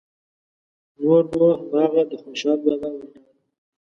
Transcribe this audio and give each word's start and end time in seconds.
نور 1.01 1.23
نو 1.37 1.45
همغه 1.73 2.03
د 2.11 2.13
خوشحال 2.23 2.59
بابا 2.65 2.87
وینا 2.91 3.07
ده. 3.11 3.19